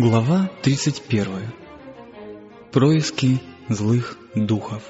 Глава 0.00 0.50
31. 0.62 1.52
Происки 2.72 3.38
злых 3.68 4.16
духов. 4.34 4.82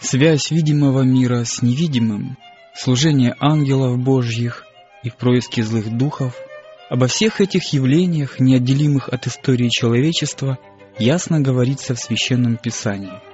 Связь 0.00 0.50
видимого 0.50 1.02
мира 1.02 1.44
с 1.44 1.60
невидимым, 1.60 2.38
служение 2.74 3.36
ангелов 3.38 3.98
Божьих 3.98 4.64
и 5.02 5.10
происки 5.10 5.60
злых 5.60 5.94
духов– 5.94 6.34
Обо 6.92 7.06
всех 7.06 7.40
этих 7.40 7.72
явлениях, 7.72 8.38
неотделимых 8.38 9.08
от 9.08 9.26
истории 9.26 9.70
человечества, 9.70 10.58
ясно 10.98 11.40
говорится 11.40 11.94
в 11.94 11.98
Священном 11.98 12.58
Писании. 12.58 13.31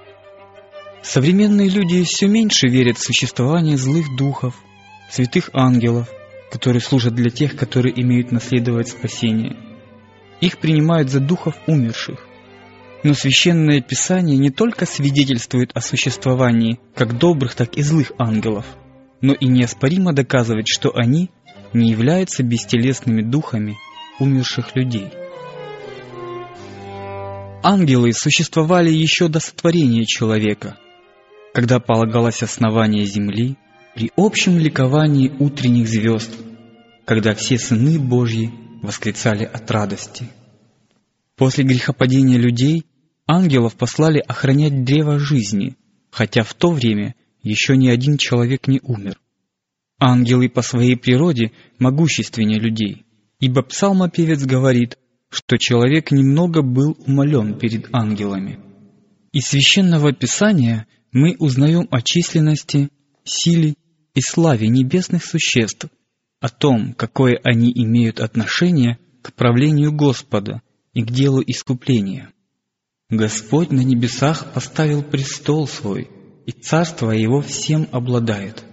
Современные 1.03 1.69
люди 1.69 2.03
все 2.05 2.27
меньше 2.27 2.69
верят 2.69 2.99
в 2.99 3.05
существование 3.05 3.77
злых 3.77 4.17
духов, 4.17 4.55
святых 5.11 5.51
ангелов, 5.53 6.09
которые 6.51 6.81
служат 6.81 7.15
для 7.15 7.31
тех, 7.31 7.57
которые 7.57 7.99
имеют 8.01 8.33
наследовать 8.33 8.89
спасение. 8.89 9.57
Их 10.41 10.59
принимают 10.59 11.11
за 11.11 11.21
духов 11.21 11.55
умерших. 11.67 12.27
Но 13.05 13.15
Священное 13.15 13.81
Писание 13.81 14.37
не 14.37 14.51
только 14.51 14.85
свидетельствует 14.85 15.71
о 15.75 15.81
существовании 15.81 16.81
как 16.95 17.17
добрых, 17.17 17.55
так 17.55 17.77
и 17.77 17.83
злых 17.83 18.13
ангелов, 18.19 18.67
но 19.21 19.35
и 19.35 19.47
неоспоримо 19.47 20.13
доказывает, 20.13 20.67
что 20.67 20.95
они 20.95 21.31
не 21.73 21.91
являются 21.91 22.43
бестелесными 22.43 23.23
духами 23.23 23.77
умерших 24.19 24.75
людей. 24.75 25.09
Ангелы 27.63 28.13
существовали 28.13 28.91
еще 28.91 29.29
до 29.29 29.41
сотворения 29.41 30.05
человека, 30.05 30.77
когда 31.59 31.81
полагалось 31.81 32.45
основание 32.45 33.05
земли, 33.05 33.57
при 33.97 34.13
общем 34.15 34.59
ликовании 34.59 35.33
утренних 35.41 35.89
звезд, 35.89 36.31
когда 37.05 37.35
все 37.35 37.59
сыны 37.59 37.99
Божьи 37.99 38.53
восклицали 38.81 39.43
от 39.43 39.69
радости. 39.69 40.29
После 41.35 41.65
грехопадения 41.65 42.39
людей 42.39 42.85
ангелов 43.27 43.75
послали 43.75 44.21
охранять 44.21 44.85
древо 44.85 45.19
жизни, 45.19 45.75
хотя 46.13 46.45
в 46.45 46.55
то 46.55 46.71
время 46.71 47.17
еще 47.43 47.77
ни 47.77 47.89
один 47.89 48.19
человек 48.19 48.69
не 48.69 48.79
умер. 48.81 49.19
Ангелы 49.99 50.49
по 50.49 50.63
своей 50.63 50.95
природе 50.95 51.51
могущественнее 51.81 52.61
людей, 52.61 53.05
ибо 53.41 53.63
псалмопевец 53.63 54.45
говорит, 54.45 54.97
что 55.29 55.59
человек 55.59 56.13
немного 56.13 56.63
был 56.63 56.97
умолен 57.05 57.59
перед 57.59 57.89
ангелами. 57.93 58.61
Из 59.33 59.47
священного 59.47 60.13
писания 60.13 60.87
мы 61.13 61.37
узнаем 61.39 61.89
о 61.91 62.03
численности, 62.03 62.91
силе 63.25 63.75
и 64.15 64.21
славе 64.21 64.69
небесных 64.69 65.25
существ, 65.25 65.87
о 66.41 66.49
том, 66.49 66.95
какое 66.95 67.41
они 67.45 67.73
имеют 67.75 68.21
отношение 68.21 68.99
к 69.23 69.33
правлению 69.33 69.93
Господа 69.93 70.63
и 70.93 71.03
к 71.03 71.11
делу 71.11 71.43
искупления. 71.45 72.33
Господь 73.11 73.71
на 73.71 73.81
небесах 73.81 74.53
поставил 74.53 75.03
престол 75.03 75.67
свой, 75.67 76.11
и 76.47 76.53
царство 76.53 77.11
его 77.11 77.41
всем 77.41 77.89
обладает. 77.91 78.65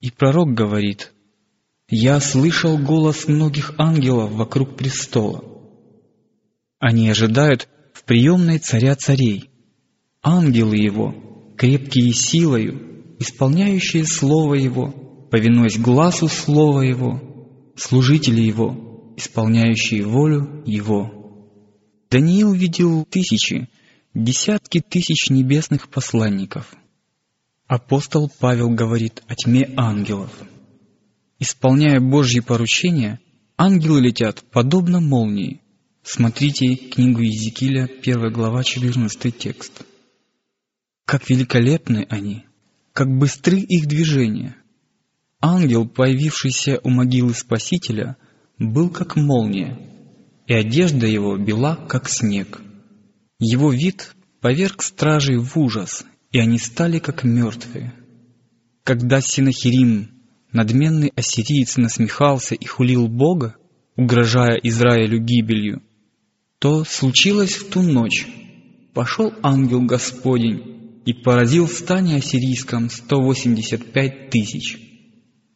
И 0.00 0.10
пророк 0.10 0.54
говорит, 0.54 1.12
«Я 1.88 2.20
слышал 2.20 2.78
голос 2.78 3.28
многих 3.28 3.74
ангелов 3.78 4.32
вокруг 4.32 4.76
престола. 4.76 5.44
Они 6.78 7.10
ожидают 7.10 7.68
в 7.92 8.04
приемной 8.04 8.58
царя 8.58 8.96
царей. 8.96 9.49
Ангелы 10.22 10.76
его, 10.76 11.14
крепкие 11.56 12.12
силою, 12.12 13.16
исполняющие 13.18 14.04
слово 14.04 14.54
его, 14.54 14.90
повинуясь 15.30 15.78
глазу 15.78 16.28
слова 16.28 16.80
его, 16.80 17.20
служители 17.76 18.40
его, 18.40 19.14
исполняющие 19.16 20.04
волю 20.04 20.62
его». 20.66 21.16
Даниил 22.10 22.52
видел 22.52 23.04
тысячи, 23.04 23.68
десятки 24.14 24.80
тысяч 24.80 25.30
небесных 25.30 25.88
посланников– 25.88 26.74
Апостол 27.70 28.28
Павел 28.40 28.70
говорит 28.70 29.22
о 29.28 29.36
тьме 29.36 29.70
ангелов. 29.76 30.32
Исполняя 31.38 32.00
Божьи 32.00 32.40
поручения, 32.40 33.20
ангелы 33.56 34.00
летят 34.00 34.42
подобно 34.50 34.98
молнии. 34.98 35.60
Смотрите 36.02 36.74
книгу 36.74 37.20
Иезекииля, 37.20 37.88
1 38.02 38.32
глава, 38.32 38.64
14 38.64 39.38
текст. 39.38 39.84
Как 41.10 41.28
великолепны 41.28 42.06
они, 42.08 42.44
как 42.92 43.08
быстры 43.08 43.58
их 43.58 43.88
движения. 43.88 44.54
Ангел, 45.40 45.88
появившийся 45.88 46.78
у 46.84 46.88
могилы 46.88 47.34
Спасителя, 47.34 48.16
был 48.60 48.90
как 48.90 49.16
молния, 49.16 49.76
и 50.46 50.54
одежда 50.54 51.08
его 51.08 51.36
бела, 51.36 51.74
как 51.74 52.08
снег. 52.08 52.60
Его 53.40 53.72
вид 53.72 54.14
поверг 54.40 54.84
стражей 54.84 55.38
в 55.38 55.56
ужас 55.56 56.04
и 56.30 56.38
они 56.38 56.58
стали 56.58 57.00
как 57.00 57.24
мертвые. 57.24 57.92
Когда 58.84 59.20
Синахирим, 59.20 60.10
надменный 60.52 61.10
ассириец, 61.16 61.76
насмехался 61.76 62.54
и 62.54 62.66
хулил 62.66 63.08
Бога, 63.08 63.56
угрожая 63.96 64.60
Израилю 64.62 65.18
гибелью, 65.18 65.82
то 66.60 66.84
случилось 66.84 67.56
в 67.56 67.68
ту 67.68 67.82
ночь. 67.82 68.28
Пошел 68.94 69.34
ангел 69.42 69.80
Господень 69.80 70.79
и 71.04 71.12
поразил 71.12 71.66
в 71.66 71.72
стане 71.72 72.16
ассирийском 72.16 72.90
185 72.90 74.30
тысяч. 74.30 74.78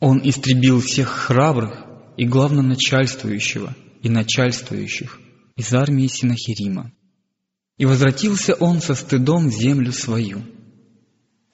Он 0.00 0.20
истребил 0.22 0.80
всех 0.80 1.08
храбрых 1.08 1.86
и 2.16 2.26
главноначальствующего 2.26 3.74
и 4.02 4.08
начальствующих 4.08 5.20
из 5.56 5.72
армии 5.72 6.06
Синахирима. 6.06 6.92
И 7.76 7.86
возвратился 7.86 8.54
он 8.54 8.80
со 8.80 8.94
стыдом 8.94 9.48
в 9.48 9.52
землю 9.52 9.92
свою. 9.92 10.42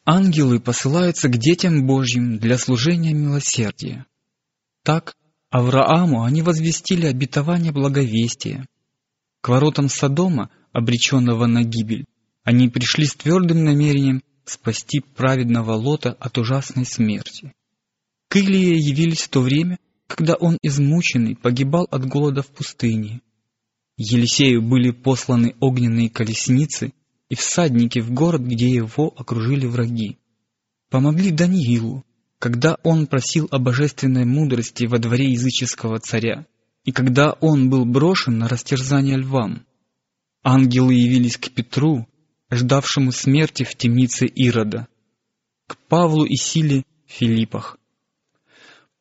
Ангелы 0.05 0.61
посылаются 0.61 1.29
к 1.29 1.39
детям 1.39 1.87
Божьим 1.87 2.39
для 2.39 2.59
служения 2.59 3.13
милосердия. 3.13 4.07
Так 4.83 5.15
Аврааму 5.51 6.23
они 6.25 6.43
возвестили 6.43 7.07
обетование 7.07 7.73
благовестия. 7.73 8.67
К 9.41 9.49
воротам 9.49 9.89
Содома, 9.89 10.51
обреченного 10.73 11.47
на 11.47 11.63
гибель, 11.63 12.07
они 12.45 12.69
пришли 12.69 13.05
с 13.05 13.15
твердым 13.15 13.65
намерением 13.65 14.23
спасти 14.45 15.01
праведного 15.01 15.73
Лота 15.73 16.13
от 16.13 16.39
ужасной 16.39 16.85
смерти. 16.85 17.53
К 18.29 18.37
Илии 18.37 18.77
явились 18.81 19.23
в 19.23 19.29
то 19.29 19.41
время, 19.41 19.79
когда 20.07 20.35
он 20.35 20.59
измученный 20.63 21.37
погибал 21.37 21.87
от 21.91 22.07
голода 22.07 22.43
в 22.43 22.49
пустыне. 22.49 23.21
Елисею 23.97 24.63
были 24.63 24.91
посланы 24.91 25.55
огненные 25.61 26.11
колесницы, 26.11 26.93
и 27.29 27.37
всадники 27.37 28.01
в 28.01 28.11
город, 28.11 28.43
где 28.43 28.69
его 28.69 29.15
окружили 29.17 29.67
враги. 29.67 30.19
Помогли 30.91 31.31
Даниилу, 31.31 32.05
когда 32.41 32.77
он 32.83 33.07
просил 33.07 33.47
о 33.51 33.59
божественной 33.59 34.25
мудрости 34.25 34.87
во 34.87 34.99
дворе 34.99 35.31
языческого 35.31 36.01
царя, 36.01 36.47
и 36.85 36.91
когда 36.91 37.33
он 37.33 37.71
был 37.71 37.85
брошен 37.85 38.39
на 38.39 38.49
растерзание 38.49 39.17
львам. 39.17 39.65
Ангелы 40.43 40.95
явились 40.95 41.37
к 41.37 41.51
Петру, 41.51 42.09
ждавшему 42.51 43.13
смерти 43.13 43.65
в 43.65 43.75
темнице 43.75 44.27
Ирода, 44.27 44.89
к 45.67 45.77
Павлу 45.89 46.25
и 46.25 46.37
Силе 46.37 46.85
Филиппах. 47.07 47.79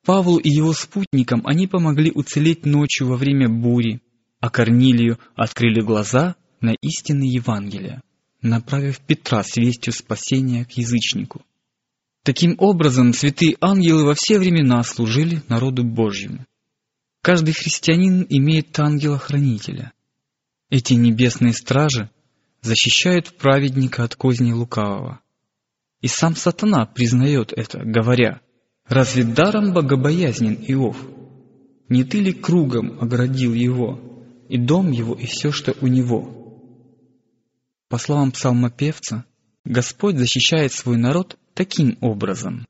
Павлу 0.05 0.37
и 0.37 0.49
его 0.49 0.73
спутникам 0.73 1.41
они 1.45 1.67
помогли 1.67 2.11
уцелеть 2.11 2.65
ночью 2.65 3.07
во 3.07 3.17
время 3.17 3.49
бури, 3.49 4.01
а 4.39 4.49
Корнилию 4.49 5.19
открыли 5.35 5.81
глаза 5.81 6.35
на 6.61 6.75
истины 6.81 7.23
Евангелия 7.23 8.01
направив 8.41 8.99
Петра 8.99 9.43
с 9.43 9.57
вестью 9.57 9.93
спасения 9.93 10.65
к 10.65 10.71
язычнику. 10.71 11.41
Таким 12.23 12.55
образом, 12.57 13.13
святые 13.13 13.55
ангелы 13.61 14.05
во 14.05 14.13
все 14.13 14.39
времена 14.39 14.83
служили 14.83 15.41
народу 15.47 15.83
Божьему. 15.83 16.45
Каждый 17.21 17.53
христианин 17.53 18.25
имеет 18.29 18.77
ангела-хранителя. 18.79 19.93
Эти 20.69 20.93
небесные 20.93 21.53
стражи 21.53 22.09
защищают 22.61 23.37
праведника 23.37 24.03
от 24.03 24.15
козни 24.15 24.51
лукавого. 24.51 25.21
И 26.01 26.07
сам 26.07 26.35
сатана 26.35 26.85
признает 26.85 27.53
это, 27.53 27.79
говоря, 27.83 28.41
«Разве 28.87 29.23
даром 29.23 29.73
богобоязнен 29.73 30.55
Иов? 30.67 30.97
Не 31.89 32.03
ты 32.03 32.19
ли 32.19 32.33
кругом 32.33 32.99
оградил 32.99 33.53
его, 33.53 33.99
и 34.47 34.57
дом 34.57 34.91
его, 34.91 35.13
и 35.13 35.25
все, 35.25 35.51
что 35.51 35.75
у 35.81 35.87
него?» 35.87 36.39
По 37.89 37.97
словам 37.97 38.31
псалмопевца, 38.31 39.25
Господь 39.65 40.17
защищает 40.17 40.73
свой 40.73 40.97
народ 40.97 41.37
таким 41.53 41.97
образом. 42.01 42.65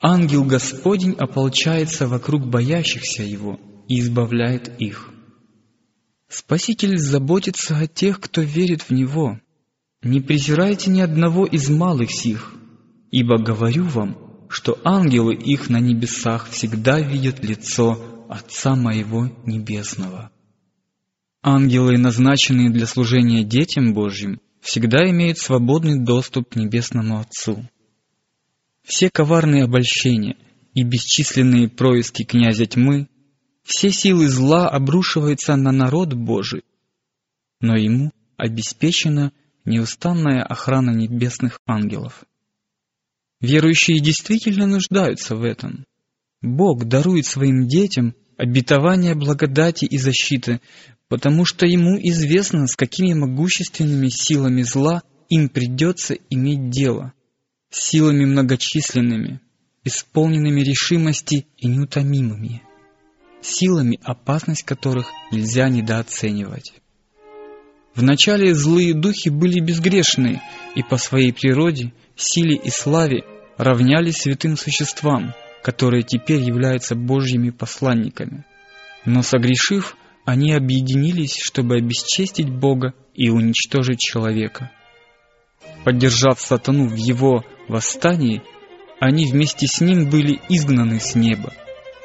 Ангел 0.00 0.44
Господень 0.44 1.12
ополчается 1.12 2.08
вокруг 2.08 2.46
боящихся 2.46 3.22
Его 3.22 3.60
и 3.88 4.00
избавляет 4.00 4.80
их. 4.80 5.10
Спаситель 6.30 6.96
заботится 6.96 7.76
о 7.76 7.88
тех, 7.88 8.20
кто 8.20 8.40
верит 8.40 8.82
в 8.82 8.90
Него. 8.92 9.40
Не 10.02 10.20
презирайте 10.20 10.88
ни 10.88 11.00
одного 11.00 11.44
из 11.44 11.68
малых 11.68 12.12
сих, 12.12 12.54
ибо 13.10 13.42
говорю 13.42 13.84
вам, 13.84 14.46
что 14.48 14.78
ангелы 14.84 15.34
их 15.34 15.68
на 15.68 15.80
небесах 15.80 16.48
всегда 16.48 17.00
видят 17.00 17.44
лицо 17.44 18.26
Отца 18.28 18.76
Моего 18.76 19.28
Небесного. 19.44 20.30
Ангелы, 21.42 21.98
назначенные 21.98 22.70
для 22.70 22.86
служения 22.86 23.42
детям 23.42 23.92
Божьим, 23.92 24.40
всегда 24.60 25.10
имеют 25.10 25.38
свободный 25.38 25.98
доступ 25.98 26.50
к 26.50 26.56
Небесному 26.56 27.18
Отцу. 27.18 27.68
Все 28.84 29.10
коварные 29.10 29.64
обольщения 29.64 30.36
и 30.74 30.84
бесчисленные 30.84 31.68
происки 31.68 32.22
князя 32.22 32.66
тьмы, 32.66 33.08
все 33.62 33.90
силы 33.90 34.28
зла 34.28 34.68
обрушиваются 34.68 35.56
на 35.56 35.72
народ 35.72 36.14
Божий, 36.14 36.64
но 37.60 37.76
ему 37.76 38.12
обеспечена 38.36 39.32
неустанная 39.64 40.42
охрана 40.42 40.90
небесных 40.90 41.60
ангелов. 41.66 42.24
Верующие 43.40 44.00
действительно 44.00 44.66
нуждаются 44.66 45.36
в 45.36 45.44
этом. 45.44 45.86
Бог 46.42 46.84
дарует 46.84 47.26
своим 47.26 47.68
детям 47.68 48.14
обетование 48.36 49.14
благодати 49.14 49.84
и 49.84 49.98
защиты, 49.98 50.60
потому 51.08 51.44
что 51.44 51.66
ему 51.66 51.98
известно, 51.98 52.66
с 52.66 52.76
какими 52.76 53.12
могущественными 53.12 54.08
силами 54.08 54.62
зла 54.62 55.02
им 55.28 55.48
придется 55.48 56.14
иметь 56.30 56.70
дело, 56.70 57.12
силами 57.70 58.24
многочисленными, 58.24 59.40
исполненными 59.84 60.60
решимости 60.60 61.46
и 61.56 61.66
неутомимыми, 61.66 62.62
силами, 63.42 63.98
опасность 64.02 64.64
которых 64.64 65.08
нельзя 65.30 65.68
недооценивать. 65.68 66.72
Вначале 67.94 68.54
злые 68.54 68.94
духи 68.94 69.28
были 69.28 69.60
безгрешны 69.60 70.40
и 70.74 70.82
по 70.82 70.96
своей 70.96 71.32
природе, 71.32 71.92
силе 72.16 72.56
и 72.56 72.70
славе 72.70 73.24
равнялись 73.56 74.16
святым 74.16 74.56
существам, 74.56 75.34
которые 75.62 76.02
теперь 76.02 76.40
являются 76.40 76.94
Божьими 76.94 77.50
посланниками. 77.50 78.44
Но 79.04 79.22
согрешив, 79.22 79.96
они 80.24 80.52
объединились, 80.52 81.36
чтобы 81.36 81.76
обесчестить 81.76 82.48
Бога 82.48 82.94
и 83.14 83.28
уничтожить 83.28 83.98
человека. 83.98 84.70
Поддержав 85.84 86.40
сатану 86.40 86.86
в 86.88 86.94
его 86.94 87.44
восстании, 87.68 88.42
они 89.00 89.26
вместе 89.30 89.66
с 89.66 89.80
ним 89.80 90.10
были 90.10 90.40
изгнаны 90.48 91.00
с 91.00 91.14
неба, 91.14 91.52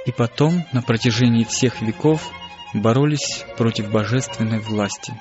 и 0.06 0.12
потом 0.12 0.66
на 0.72 0.82
протяжении 0.82 1.44
всех 1.44 1.82
веков 1.82 2.30
боролись 2.74 3.46
против 3.58 3.92
божественной 3.92 4.60
власти. 4.60 5.14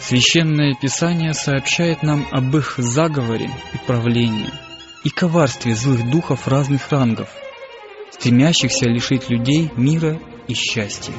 Священное 0.00 0.74
Писание 0.74 1.32
сообщает 1.32 2.02
нам 2.02 2.26
об 2.30 2.54
их 2.56 2.74
заговоре 2.76 3.48
и 3.72 3.78
правлении, 3.86 4.50
и 5.02 5.08
коварстве 5.08 5.74
злых 5.74 6.10
духов 6.10 6.46
разных 6.46 6.90
рангов, 6.90 7.30
стремящихся 8.10 8.86
лишить 8.86 9.30
людей 9.30 9.70
мира 9.76 10.18
и 10.46 10.54
счастья. 10.54 11.14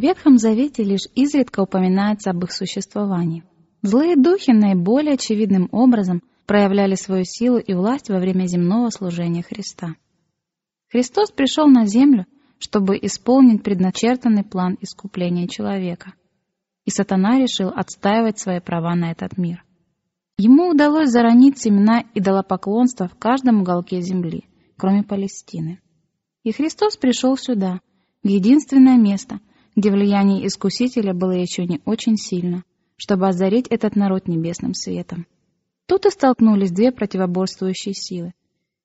В 0.00 0.02
Ветхом 0.02 0.38
Завете 0.38 0.82
лишь 0.82 1.08
изредка 1.14 1.60
упоминается 1.60 2.30
об 2.30 2.42
их 2.42 2.52
существовании. 2.52 3.44
Злые 3.82 4.16
духи 4.16 4.50
наиболее 4.50 5.12
очевидным 5.12 5.68
образом 5.72 6.22
проявляли 6.46 6.94
свою 6.94 7.24
силу 7.26 7.58
и 7.58 7.74
власть 7.74 8.08
во 8.08 8.18
время 8.18 8.46
земного 8.46 8.88
служения 8.88 9.42
Христа. 9.42 9.96
Христос 10.90 11.30
пришел 11.32 11.66
на 11.66 11.84
землю, 11.84 12.24
чтобы 12.58 12.96
исполнить 13.02 13.62
предначертанный 13.62 14.42
план 14.42 14.78
искупления 14.80 15.46
человека. 15.48 16.14
И 16.86 16.90
сатана 16.90 17.38
решил 17.38 17.68
отстаивать 17.68 18.38
свои 18.38 18.60
права 18.60 18.94
на 18.94 19.10
этот 19.10 19.36
мир. 19.36 19.62
Ему 20.38 20.70
удалось 20.70 21.10
заронить 21.10 21.58
семена 21.58 22.04
идолопоклонства 22.14 23.06
в 23.06 23.18
каждом 23.18 23.60
уголке 23.60 24.00
земли, 24.00 24.44
кроме 24.78 25.02
Палестины. 25.02 25.78
И 26.42 26.52
Христос 26.52 26.96
пришел 26.96 27.36
сюда, 27.36 27.80
в 28.22 28.28
единственное 28.28 28.96
место, 28.96 29.40
где 29.76 29.90
влияние 29.90 30.46
Искусителя 30.46 31.14
было 31.14 31.32
еще 31.32 31.64
не 31.64 31.80
очень 31.84 32.16
сильно, 32.16 32.64
чтобы 32.96 33.28
озарить 33.28 33.66
этот 33.68 33.96
народ 33.96 34.28
небесным 34.28 34.74
светом. 34.74 35.26
Тут 35.86 36.06
и 36.06 36.10
столкнулись 36.10 36.70
две 36.70 36.92
противоборствующие 36.92 37.94
силы. 37.94 38.32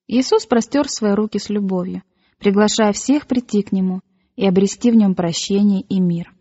Иисус 0.08 0.46
простер 0.46 0.88
свои 0.88 1.14
руки 1.14 1.40
с 1.40 1.50
любовью, 1.50 2.04
приглашая 2.40 2.94
всех 2.94 3.28
прийти 3.28 3.62
к 3.62 3.72
Нему 3.72 4.02
и 4.36 4.46
обрести 4.46 4.92
в 4.92 4.96
Нем 4.96 5.16
прощение 5.16 5.82
и 5.82 6.00
мир. 6.00 6.34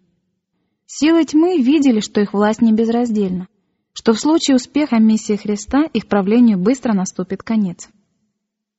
Силы 0.87 1.25
тьмы 1.25 1.59
видели, 1.59 2.01
что 2.01 2.21
их 2.21 2.33
власть 2.33 2.63
не 2.63 2.73
безраздельна, 2.73 3.49
что 3.93 4.13
в 4.13 4.21
случае 4.21 4.57
успеха 4.57 4.99
миссии 4.99 5.37
Христа 5.37 5.85
их 5.85 6.07
правлению 6.07 6.59
быстро 6.59 6.93
наступит 6.93 7.43
конец. 7.43 7.89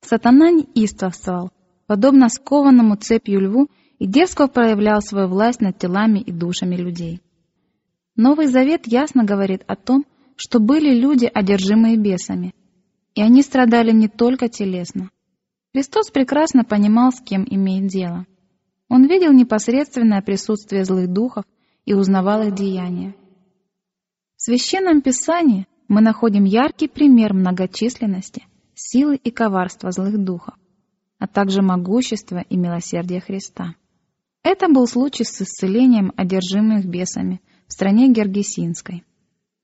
Сатана 0.02 0.50
неистовствовал, 0.50 1.50
подобно 1.86 2.28
скованному 2.28 2.96
цепью 2.96 3.40
льву, 3.40 3.68
и 3.98 4.06
дерзко 4.06 4.48
проявлял 4.48 5.00
свою 5.00 5.28
власть 5.28 5.60
над 5.60 5.78
телами 5.78 6.18
и 6.18 6.32
душами 6.32 6.76
людей. 6.76 7.20
Новый 8.14 8.46
Завет 8.46 8.86
ясно 8.86 9.24
говорит 9.24 9.62
о 9.66 9.76
том, 9.76 10.04
что 10.36 10.58
были 10.58 10.94
люди, 10.94 11.30
одержимые 11.32 11.96
бесами, 11.96 12.54
и 13.14 13.22
они 13.22 13.42
страдали 13.42 13.92
не 13.92 14.08
только 14.08 14.48
телесно. 14.48 15.10
Христос 15.72 16.10
прекрасно 16.10 16.64
понимал, 16.64 17.12
с 17.12 17.20
кем 17.20 17.46
имеет 17.48 17.88
дело. 17.88 18.26
Он 18.88 19.06
видел 19.06 19.32
непосредственное 19.32 20.22
присутствие 20.22 20.84
злых 20.84 21.12
духов 21.12 21.44
и 21.84 21.94
узнавал 21.94 22.42
их 22.42 22.54
деяния. 22.54 23.14
В 24.36 24.42
Священном 24.42 25.02
Писании 25.02 25.66
мы 25.88 26.00
находим 26.00 26.44
яркий 26.44 26.88
пример 26.88 27.32
многочисленности, 27.32 28.44
силы 28.74 29.16
и 29.16 29.30
коварства 29.30 29.90
злых 29.90 30.22
духов, 30.22 30.54
а 31.18 31.26
также 31.26 31.62
могущества 31.62 32.44
и 32.48 32.56
милосердия 32.56 33.20
Христа. 33.20 33.74
Это 34.48 34.68
был 34.68 34.86
случай 34.86 35.24
с 35.24 35.42
исцелением 35.42 36.12
одержимых 36.16 36.86
бесами– 36.86 37.40
в 37.66 37.72
стране 37.72 38.12
Гергесинской. 38.12 39.02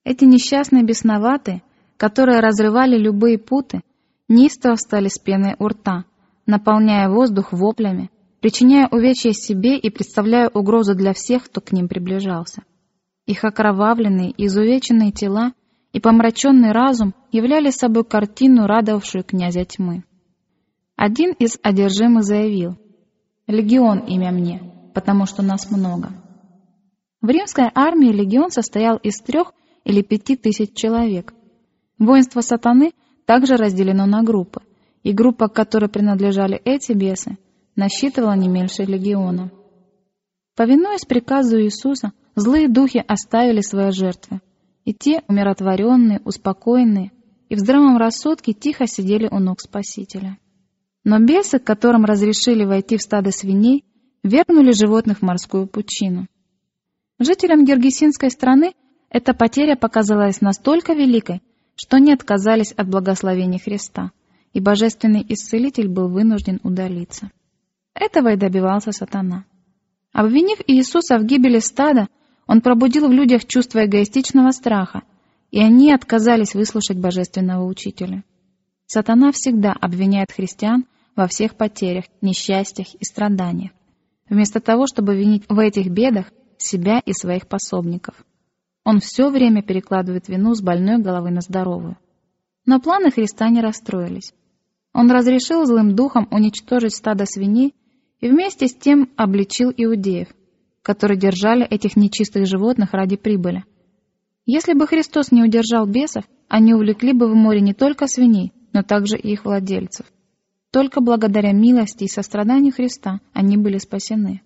Эти 0.02 0.24
несчастные 0.24 0.82
бесноватые, 0.82 1.62
которые 1.96 2.40
разрывали 2.40 2.98
любые 2.98 3.38
путы, 3.38 3.82
неистово 4.26 4.74
встали 4.74 5.06
с 5.06 5.20
пеной 5.20 5.54
у 5.60 5.68
рта, 5.68 6.04
наполняя 6.46 7.08
воздух 7.08 7.52
воплями, 7.52 8.10
причиняя 8.40 8.88
увечья 8.90 9.30
себе 9.30 9.78
и 9.78 9.88
представляя 9.88 10.48
угрозу 10.48 10.96
для 10.96 11.12
всех, 11.12 11.44
кто 11.44 11.60
к 11.60 11.70
ним 11.70 11.86
приближался. 11.86 12.64
Их 13.24 13.44
окровавленные 13.44 14.34
изувеченные 14.36 15.12
тела 15.12 15.52
и 15.92 16.00
помраченный 16.00 16.72
разум 16.72 17.14
являли 17.30 17.70
собой 17.70 18.02
картину, 18.02 18.66
радовавшую 18.66 19.22
князя 19.22 19.64
тьмы. 19.64 20.02
Один 20.96 21.34
из 21.38 21.56
одержимых 21.62 22.24
заявил 22.24 22.78
«Легион 23.46 24.00
имя 24.00 24.30
мне, 24.30 24.62
потому 24.94 25.26
что 25.26 25.42
нас 25.42 25.70
много». 25.70 26.10
В 27.20 27.28
римской 27.28 27.70
армии 27.74 28.12
легион 28.12 28.50
состоял 28.50 28.96
из 28.96 29.20
трех 29.20 29.52
или 29.84 30.02
пяти 30.02 30.36
тысяч 30.36 30.74
человек. 30.74 31.32
Воинство 31.98 32.40
сатаны 32.40 32.92
также 33.26 33.56
разделено 33.56 34.06
на 34.06 34.22
группы, 34.22 34.62
и 35.02 35.12
группа, 35.12 35.48
к 35.48 35.54
которой 35.54 35.88
принадлежали 35.88 36.60
эти 36.64 36.92
бесы, 36.92 37.38
насчитывала 37.76 38.34
не 38.34 38.48
меньше 38.48 38.84
легиона. 38.84 39.50
Повинуясь 40.56 41.04
приказу 41.04 41.60
Иисуса, 41.60 42.12
злые 42.34 42.68
духи 42.68 43.02
оставили 43.06 43.60
свои 43.60 43.90
жертвы, 43.90 44.40
и 44.84 44.92
те, 44.92 45.22
умиротворенные, 45.28 46.20
успокоенные 46.24 47.12
и 47.48 47.54
в 47.54 47.58
здравом 47.58 47.98
рассудке 47.98 48.52
тихо 48.52 48.86
сидели 48.86 49.28
у 49.30 49.38
ног 49.38 49.60
Спасителя. 49.60 50.38
Но 51.04 51.18
бесы, 51.18 51.58
которым 51.58 52.04
разрешили 52.04 52.64
войти 52.64 52.96
в 52.96 53.02
стадо 53.02 53.30
свиней, 53.32 53.84
вернули 54.22 54.72
животных 54.72 55.18
в 55.18 55.22
морскую 55.22 55.66
пучину. 55.66 56.26
Жителям 57.18 57.64
Гергесинской 57.64 58.30
страны 58.30 58.74
эта 59.10 59.34
потеря 59.34 59.76
показалась 59.76 60.40
настолько 60.40 60.92
великой, 60.94 61.42
что 61.74 61.98
не 61.98 62.12
отказались 62.12 62.72
от 62.72 62.88
благословения 62.88 63.58
Христа, 63.58 64.12
и 64.52 64.60
божественный 64.60 65.24
исцелитель 65.28 65.88
был 65.88 66.08
вынужден 66.08 66.60
удалиться. 66.62 67.30
Этого 67.94 68.32
и 68.32 68.36
добивался 68.36 68.92
сатана. 68.92 69.44
Обвинив 70.12 70.60
Иисуса 70.66 71.18
в 71.18 71.24
гибели 71.24 71.58
стада, 71.58 72.08
он 72.46 72.60
пробудил 72.60 73.08
в 73.08 73.12
людях 73.12 73.46
чувство 73.46 73.84
эгоистичного 73.84 74.50
страха, 74.50 75.02
и 75.50 75.60
они 75.60 75.92
отказались 75.92 76.54
выслушать 76.54 76.98
божественного 76.98 77.64
учителя. 77.64 78.24
Сатана 78.94 79.32
всегда 79.32 79.72
обвиняет 79.72 80.32
христиан 80.32 80.84
во 81.16 81.26
всех 81.26 81.56
потерях, 81.56 82.04
несчастьях 82.20 82.94
и 82.94 83.04
страданиях. 83.06 83.70
Вместо 84.28 84.60
того, 84.60 84.86
чтобы 84.86 85.16
винить 85.16 85.44
в 85.48 85.58
этих 85.58 85.88
бедах 85.88 86.26
себя 86.58 87.00
и 87.06 87.14
своих 87.14 87.48
пособников. 87.48 88.14
Он 88.84 89.00
все 89.00 89.30
время 89.30 89.62
перекладывает 89.62 90.28
вину 90.28 90.54
с 90.54 90.60
больной 90.60 90.98
головы 90.98 91.30
на 91.30 91.40
здоровую. 91.40 91.96
Но 92.66 92.80
планы 92.80 93.10
Христа 93.10 93.48
не 93.48 93.62
расстроились. 93.62 94.34
Он 94.92 95.10
разрешил 95.10 95.64
злым 95.64 95.96
духам 95.96 96.28
уничтожить 96.30 96.94
стадо 96.94 97.24
свиней 97.24 97.74
и 98.20 98.28
вместе 98.28 98.68
с 98.68 98.74
тем 98.74 99.10
обличил 99.16 99.72
иудеев, 99.74 100.28
которые 100.82 101.18
держали 101.18 101.64
этих 101.64 101.96
нечистых 101.96 102.46
животных 102.46 102.92
ради 102.92 103.16
прибыли. 103.16 103.64
Если 104.44 104.72
бы 104.72 104.86
Христос 104.86 105.30
не 105.30 105.42
удержал 105.42 105.86
бесов, 105.86 106.24
они 106.48 106.74
увлекли 106.74 107.12
бы 107.12 107.28
в 107.28 107.34
море 107.34 107.60
не 107.60 107.74
только 107.74 108.06
свиней, 108.08 108.52
но 108.72 108.82
также 108.82 109.16
и 109.16 109.32
их 109.32 109.44
владельцев. 109.44 110.06
Только 110.72 111.00
благодаря 111.00 111.52
милости 111.52 112.04
и 112.04 112.08
состраданию 112.08 112.72
Христа 112.72 113.20
они 113.32 113.56
были 113.56 113.78
спасены. 113.78 114.42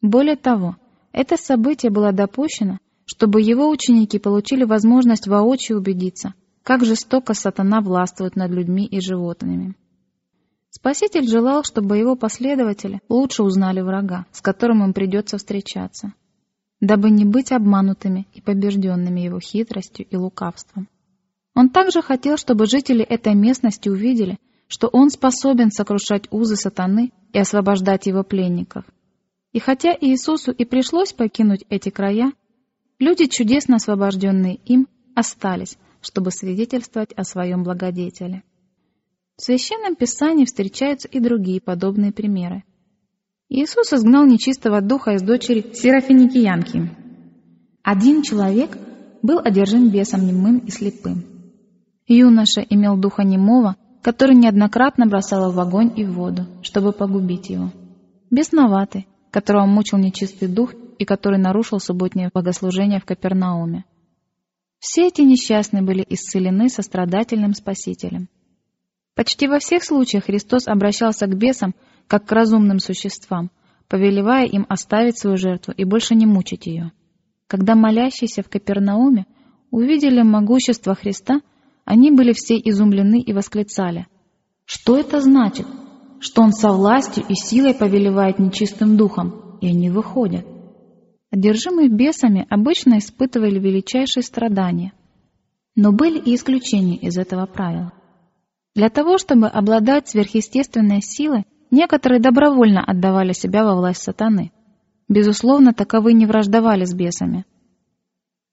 Более 0.00 0.36
того, 0.36 0.76
это 1.12 1.36
событие 1.36 1.90
было 1.90 2.12
допущено, 2.12 2.78
чтобы 3.04 3.42
его 3.42 3.68
ученики 3.68 4.18
получили 4.18 4.64
возможность 4.64 5.26
воочию 5.26 5.78
убедиться, 5.78 6.34
как 6.62 6.84
жестоко 6.84 7.34
сатана 7.34 7.80
властвует 7.80 8.36
над 8.36 8.50
людьми 8.50 8.86
и 8.86 9.00
животными. 9.00 9.76
Спаситель 10.70 11.26
желал, 11.26 11.64
чтобы 11.64 11.96
его 11.96 12.16
последователи 12.16 13.00
лучше 13.08 13.42
узнали 13.42 13.80
врага, 13.80 14.26
с 14.30 14.40
которым 14.40 14.84
им 14.84 14.92
придется 14.92 15.38
встречаться, 15.38 16.12
дабы 16.80 17.10
не 17.10 17.24
быть 17.24 17.52
обманутыми 17.52 18.26
и 18.34 18.40
побежденными 18.40 19.20
его 19.20 19.40
хитростью 19.40 20.06
и 20.08 20.16
лукавством. 20.16 20.88
Он 21.54 21.70
также 21.70 22.02
хотел, 22.02 22.36
чтобы 22.36 22.66
жители 22.66 23.02
этой 23.02 23.34
местности 23.34 23.88
увидели, 23.88 24.38
что 24.68 24.88
он 24.88 25.10
способен 25.10 25.70
сокрушать 25.70 26.26
узы 26.30 26.56
сатаны 26.56 27.12
и 27.32 27.38
освобождать 27.38 28.06
его 28.06 28.22
пленников. 28.22 28.84
И 29.52 29.58
хотя 29.58 29.96
Иисусу 29.98 30.52
и 30.52 30.64
пришлось 30.66 31.12
покинуть 31.12 31.64
эти 31.70 31.88
края, 31.88 32.32
люди, 32.98 33.24
чудесно 33.26 33.76
освобожденные 33.76 34.56
им, 34.66 34.86
остались, 35.14 35.78
чтобы 36.02 36.30
свидетельствовать 36.30 37.12
о 37.14 37.24
своем 37.24 37.62
благодетеле. 37.62 38.42
В 39.36 39.42
Священном 39.42 39.96
Писании 39.96 40.44
встречаются 40.44 41.08
и 41.08 41.20
другие 41.20 41.60
подобные 41.60 42.12
примеры. 42.12 42.64
Иисус 43.48 43.92
изгнал 43.92 44.26
нечистого 44.26 44.80
духа 44.80 45.12
из 45.12 45.22
дочери 45.22 45.72
Серафиникиянки. 45.72 46.90
Один 47.82 48.22
человек 48.22 48.76
был 49.22 49.38
одержим 49.38 49.88
бесом 49.88 50.26
немым 50.26 50.58
и 50.58 50.70
слепым. 50.70 51.24
Юноша 52.08 52.60
имел 52.62 52.96
духа 52.96 53.22
немого, 53.22 53.76
который 54.02 54.34
неоднократно 54.34 55.06
бросал 55.06 55.52
в 55.52 55.60
огонь 55.60 55.92
и 55.96 56.04
в 56.04 56.14
воду, 56.14 56.46
чтобы 56.62 56.92
погубить 56.92 57.48
его. 57.48 57.70
Бесноватый, 58.30 59.06
которого 59.30 59.66
мучил 59.66 59.98
нечистый 59.98 60.48
дух 60.48 60.74
и 60.98 61.04
который 61.04 61.38
нарушил 61.38 61.78
субботнее 61.78 62.30
богослужение 62.34 62.98
в 63.00 63.04
Капернауме. 63.04 63.84
Все 64.80 65.06
эти 65.06 65.22
несчастные 65.22 65.82
были 65.82 66.04
исцелены 66.08 66.68
сострадательным 66.68 67.54
Спасителем. 67.54 68.28
Почти 69.14 69.46
во 69.46 69.60
всех 69.60 69.84
случаях 69.84 70.24
Христос 70.24 70.66
обращался 70.66 71.26
к 71.26 71.36
бесам 71.36 71.74
как 72.06 72.26
к 72.26 72.32
разумным 72.32 72.78
существам, 72.78 73.50
повелевая 73.88 74.46
им 74.46 74.66
оставить 74.68 75.18
свою 75.18 75.36
жертву 75.36 75.72
и 75.76 75.84
больше 75.84 76.14
не 76.14 76.26
мучить 76.26 76.66
ее. 76.66 76.92
Когда 77.46 77.74
молящиеся 77.74 78.42
в 78.42 78.48
Капернауме 78.48 79.26
увидели 79.70 80.22
могущество 80.22 80.94
Христа, 80.94 81.40
они 81.84 82.10
были 82.10 82.32
все 82.32 82.56
изумлены 82.56 83.20
и 83.20 83.32
восклицали. 83.32 84.06
«Что 84.64 84.98
это 84.98 85.20
значит? 85.20 85.66
Что 86.18 86.42
Он 86.42 86.52
со 86.52 86.72
властью 86.72 87.24
и 87.28 87.34
силой 87.34 87.74
повелевает 87.74 88.38
нечистым 88.38 88.96
духом, 88.96 89.58
и 89.60 89.68
они 89.68 89.90
выходят?» 89.90 90.44
Одержимые 91.30 91.88
бесами 91.88 92.46
обычно 92.48 92.98
испытывали 92.98 93.58
величайшие 93.58 94.22
страдания, 94.22 94.92
но 95.74 95.92
были 95.92 96.18
и 96.18 96.34
исключения 96.34 96.96
из 96.96 97.18
этого 97.18 97.46
правила. 97.46 97.92
Для 98.74 98.88
того, 98.88 99.18
чтобы 99.18 99.46
обладать 99.46 100.08
сверхъестественной 100.08 101.02
силой, 101.02 101.44
некоторые 101.70 102.20
добровольно 102.20 102.82
отдавали 102.84 103.32
себя 103.32 103.64
во 103.64 103.74
власть 103.74 104.02
сатаны. 104.02 104.52
Безусловно, 105.08 105.72
таковые 105.72 106.14
не 106.14 106.26
враждовали 106.26 106.84
с 106.84 106.94
бесами. 106.94 107.44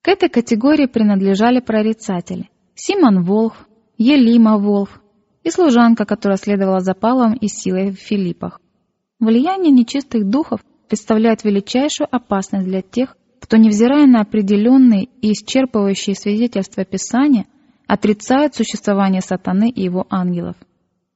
К 0.02 0.10
этой 0.10 0.30
категории 0.30 0.86
принадлежали 0.86 1.60
прорицатели, 1.60 2.50
Симон 2.76 3.24
Волф, 3.24 3.68
Елима 3.98 4.58
Волф 4.58 5.02
и 5.44 5.50
служанка, 5.50 6.06
которая 6.06 6.38
следовала 6.38 6.80
за 6.80 6.94
Павлом 6.94 7.34
и 7.34 7.48
силой 7.48 7.92
в 7.92 7.96
Филиппах. 7.96 8.60
Влияние 9.20 9.72
нечистых 9.72 10.28
духов 10.28 10.62
представляет 10.90 11.44
величайшую 11.44 12.08
опасность 12.12 12.66
для 12.66 12.82
тех, 12.82 13.16
кто, 13.40 13.58
невзирая 13.58 14.06
на 14.06 14.22
определенные 14.22 15.06
и 15.22 15.32
исчерпывающие 15.32 16.16
свидетельства 16.16 16.86
Писания, 16.86 17.46
отрицает 17.88 18.56
существование 18.56 19.22
сатаны 19.22 19.70
и 19.70 19.82
его 19.82 20.06
ангелов. 20.10 20.56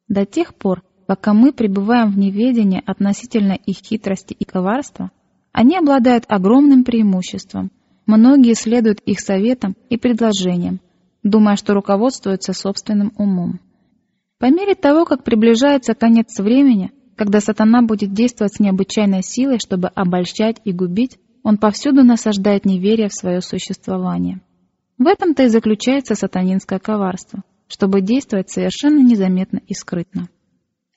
До 0.07 0.25
тех 0.25 0.55
пор, 0.55 0.83
пока 1.07 1.33
мы 1.33 1.53
пребываем 1.53 2.11
в 2.11 2.17
неведении 2.17 2.83
относительно 2.85 3.53
их 3.53 3.77
хитрости 3.77 4.33
и 4.33 4.45
коварства, 4.45 5.09
они 5.53 5.77
обладают 5.77 6.25
огромным 6.27 6.83
преимуществом. 6.83 7.71
Многие 8.05 8.53
следуют 8.53 8.99
их 8.99 9.19
советам 9.19 9.75
и 9.89 9.97
предложениям, 9.97 10.79
думая, 11.23 11.55
что 11.55 11.73
руководствуются 11.73 12.53
собственным 12.53 13.13
умом. 13.17 13.59
По 14.37 14.45
мере 14.51 14.75
того, 14.75 15.05
как 15.05 15.23
приближается 15.23 15.95
конец 15.95 16.37
времени, 16.37 16.91
когда 17.15 17.39
сатана 17.39 17.81
будет 17.81 18.13
действовать 18.13 18.55
с 18.55 18.59
необычайной 18.59 19.23
силой, 19.23 19.57
чтобы 19.59 19.87
обольщать 19.87 20.61
и 20.63 20.71
губить, 20.71 21.17
он 21.41 21.57
повсюду 21.57 22.03
насаждает 22.03 22.65
неверие 22.65 23.07
в 23.07 23.13
свое 23.13 23.41
существование. 23.41 24.41
В 24.97 25.07
этом-то 25.07 25.43
и 25.43 25.47
заключается 25.47 26.15
сатанинское 26.15 26.79
коварство, 26.79 27.43
чтобы 27.67 28.01
действовать 28.01 28.49
совершенно 28.49 28.99
незаметно 28.99 29.61
и 29.67 29.73
скрытно. 29.73 30.27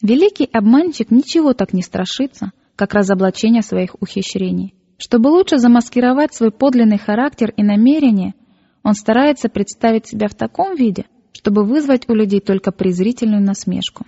Великий 0.02 0.48
обманщик 0.50 1.10
ничего 1.10 1.52
так 1.52 1.72
не 1.72 1.82
страшится, 1.82 2.52
как 2.74 2.94
разоблачение 2.94 3.62
своих 3.62 3.94
ухищрений. 4.00 4.74
Чтобы 4.96 5.28
лучше 5.28 5.58
замаскировать 5.58 6.34
свой 6.34 6.50
подлинный 6.50 6.98
характер 6.98 7.52
и 7.56 7.62
намерения, 7.62 8.34
он 8.82 8.94
старается 8.94 9.48
представить 9.48 10.06
себя 10.06 10.28
в 10.28 10.34
таком 10.34 10.74
виде, 10.74 11.04
чтобы 11.32 11.64
вызвать 11.64 12.08
у 12.08 12.14
людей 12.14 12.40
только 12.40 12.72
презрительную 12.72 13.42
насмешку. 13.42 14.06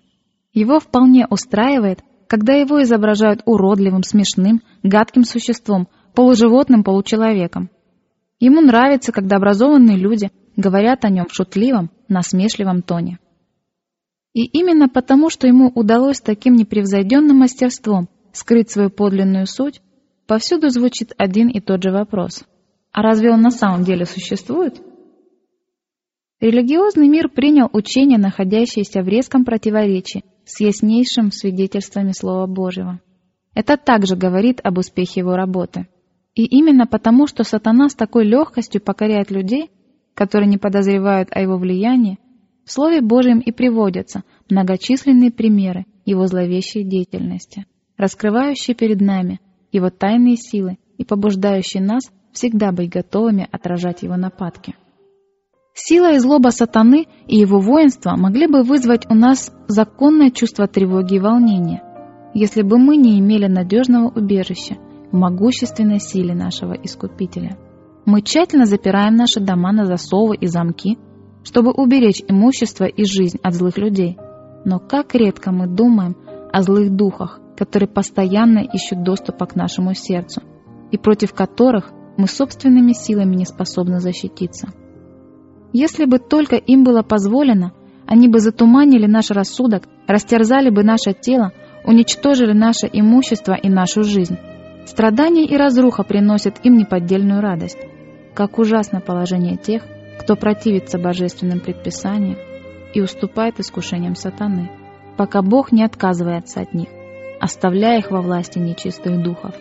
Его 0.55 0.81
вполне 0.81 1.27
устраивает, 1.29 2.03
когда 2.27 2.55
его 2.55 2.83
изображают 2.83 3.43
уродливым, 3.45 4.03
смешным, 4.03 4.63
гадким 4.83 5.25
существом, 5.25 5.89
полуживотным, 6.15 6.85
получеловеком. 6.85 7.71
Ему 8.41 8.61
нравится, 8.61 9.13
когда 9.13 9.37
образованные 9.37 9.99
люди 9.99 10.31
говорят 10.57 11.05
о 11.05 11.11
нем 11.11 11.27
в 11.27 11.35
шутливом, 11.35 11.91
насмешливом 12.09 12.83
тоне. 12.83 13.19
И 14.33 14.45
именно 14.45 14.89
потому, 14.89 15.29
что 15.29 15.47
ему 15.47 15.71
удалось 15.75 16.21
таким 16.21 16.55
непревзойденным 16.55 17.39
мастерством 17.39 18.09
скрыть 18.33 18.71
свою 18.71 18.91
подлинную 18.91 19.47
суть, 19.47 19.83
повсюду 20.27 20.71
звучит 20.71 21.13
один 21.19 21.49
и 21.49 21.61
тот 21.61 21.83
же 21.83 21.93
вопрос. 21.93 22.45
А 22.93 23.03
разве 23.03 23.31
он 23.31 23.43
на 23.43 23.51
самом 23.51 23.85
деле 23.85 24.07
существует? 24.07 24.81
Религиозный 26.41 27.09
мир 27.09 27.29
принял 27.29 27.69
учение, 27.73 28.19
находящееся 28.19 29.03
в 29.03 29.09
резком 29.09 29.45
противоречии 29.45 30.25
с 30.45 30.61
яснейшим 30.61 31.31
свидетельствами 31.31 32.13
Слова 32.13 32.47
Божьего. 32.47 33.01
Это 33.55 33.77
также 33.77 34.17
говорит 34.17 34.61
об 34.65 34.79
успехе 34.79 35.21
его 35.21 35.37
работы. 35.37 35.89
И 36.35 36.45
именно 36.45 36.87
потому, 36.87 37.27
что 37.27 37.45
сатана 37.45 37.91
с 37.91 37.95
такой 37.95 38.25
легкостью 38.25 38.81
покоряет 38.81 39.31
людей, 39.31 39.71
которые 40.15 40.49
не 40.49 40.57
подозревают 40.57 41.29
о 41.31 41.41
его 41.41 41.59
влиянии, 41.59 42.19
в 42.65 42.73
Слове 42.73 43.01
Божьем 43.01 43.41
и 43.41 43.51
приводятся 43.53 44.23
многочисленные 44.49 45.31
примеры 45.31 45.87
его 46.05 46.27
зловещей 46.27 46.85
деятельности, 46.85 47.67
раскрывающие 47.97 48.75
перед 48.75 49.01
нами 49.01 49.41
его 49.73 49.91
тайные 49.91 50.37
силы 50.37 50.79
и 50.99 51.05
побуждающие 51.05 51.83
нас 51.83 52.11
всегда 52.33 52.73
быть 52.73 52.91
готовыми 52.91 53.49
отражать 53.51 54.03
его 54.03 54.17
нападки. 54.17 54.75
Сила 55.75 56.13
и 56.13 56.19
злоба 56.19 56.51
сатаны 56.51 57.07
и 57.27 57.37
его 57.37 57.59
воинства 57.59 58.15
могли 58.17 58.47
бы 58.47 58.63
вызвать 58.63 59.07
у 59.11 59.15
нас 59.15 59.53
законное 59.69 60.31
чувство 60.31 60.67
тревоги 60.69 61.15
и 61.15 61.19
волнения, 61.19 61.83
если 62.35 62.63
бы 62.63 62.79
мы 62.79 62.97
не 62.97 63.19
имели 63.19 63.47
надежного 63.47 64.11
убежища 64.11 64.77
в 65.11 65.17
могущественной 65.17 65.99
силе 65.99 66.35
нашего 66.35 66.75
Искупителя. 66.75 67.59
Мы 68.05 68.23
тщательно 68.23 68.67
запираем 68.67 69.15
наши 69.15 69.41
дома 69.41 69.73
на 69.73 69.87
засовы 69.87 70.37
и 70.37 70.47
замки, 70.47 70.99
чтобы 71.45 71.73
уберечь 71.73 72.23
имущество 72.27 72.85
и 72.85 73.05
жизнь 73.05 73.39
от 73.43 73.55
злых 73.55 73.79
людей. 73.79 74.17
Но 74.65 74.79
как 74.79 75.15
редко 75.15 75.51
мы 75.53 75.67
думаем 75.67 76.17
о 76.53 76.63
злых 76.63 76.91
духах, 76.95 77.41
которые 77.57 77.89
постоянно 77.89 78.61
ищут 78.61 79.03
доступа 79.03 79.47
к 79.47 79.57
нашему 79.57 79.95
сердцу 79.95 80.43
и 80.91 80.99
против 80.99 81.33
которых 81.33 81.91
мы 82.17 82.27
собственными 82.27 82.93
силами 82.93 83.35
не 83.35 83.45
способны 83.45 84.01
защититься. 84.01 84.69
Если 85.73 86.05
бы 86.05 86.19
только 86.19 86.57
им 86.57 86.85
было 86.85 87.03
позволено, 87.03 87.73
они 88.07 88.29
бы 88.29 88.41
затуманили 88.41 89.07
наш 89.07 89.31
рассудок, 89.31 89.85
растерзали 90.07 90.69
бы 90.69 90.85
наше 90.85 91.15
тело, 91.19 91.53
уничтожили 91.85 92.53
наше 92.53 92.89
имущество 92.93 93.55
и 93.55 93.69
нашу 93.69 94.03
жизнь. 94.03 94.37
Страдания 94.85 95.45
и 95.45 95.57
разруха 95.57 96.03
приносят 96.03 96.65
им 96.65 96.77
неподдельную 96.77 97.41
радость. 97.41 97.79
как 98.35 98.59
ужасно 98.59 99.01
положение 99.01 99.59
тех, 99.59 99.83
кто 100.19 100.37
противится 100.37 100.99
божественным 100.99 101.61
предписаниям 101.61 102.39
и 102.95 103.01
уступает 103.01 103.59
искушениям 103.61 104.15
сатаны, 104.15 104.71
пока 105.17 105.43
Бог 105.43 105.73
не 105.73 105.85
отказывается 105.85 106.61
от 106.61 106.75
них, 106.75 106.89
оставляя 107.41 107.99
их 107.99 108.11
во 108.11 108.21
власти 108.21 108.59
нечистых 108.59 109.23
духов. 109.23 109.55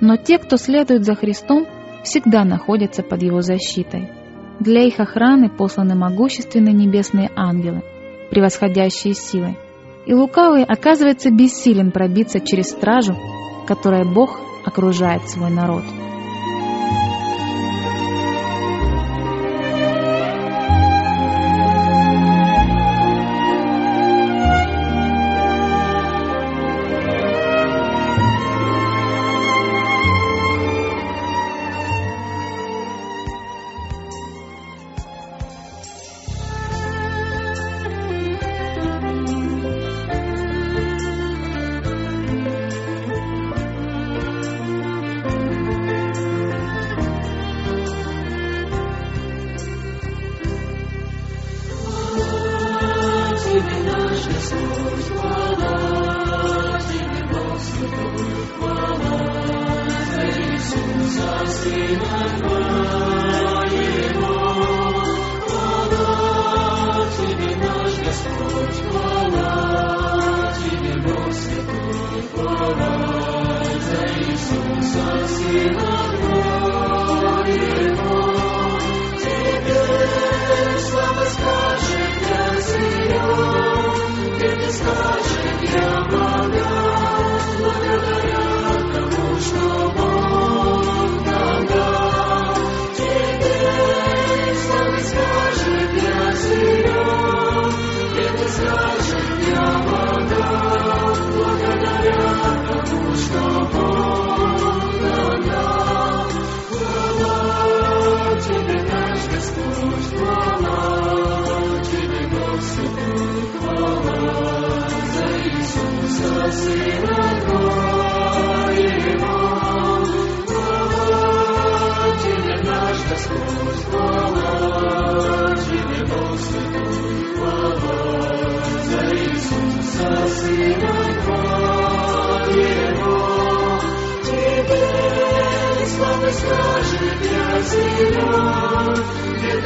Но 0.00 0.16
те, 0.16 0.38
кто 0.38 0.56
следует 0.56 1.04
за 1.04 1.14
Христом, 1.14 1.66
всегда 2.02 2.44
находятся 2.44 3.02
под 3.02 3.22
Его 3.22 3.40
защитой. 3.40 4.10
Для 4.60 4.82
их 4.82 5.00
охраны 5.00 5.48
посланы 5.48 5.94
могущественные 5.94 6.74
небесные 6.74 7.30
ангелы, 7.36 7.82
превосходящие 8.30 9.14
силой, 9.14 9.56
и 10.06 10.14
лукавый 10.14 10.64
оказывается 10.64 11.30
бессилен 11.30 11.92
пробиться 11.92 12.40
через 12.40 12.70
стражу, 12.70 13.16
которой 13.66 14.04
Бог 14.04 14.40
окружает 14.64 15.28
свой 15.28 15.50
народ. 15.50 15.84
you. 75.52 75.91